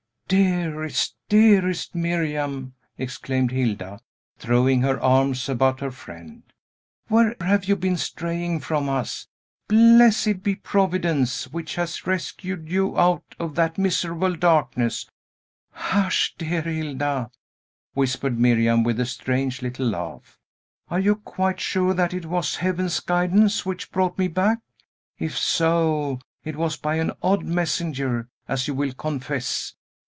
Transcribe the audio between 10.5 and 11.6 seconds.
Providence,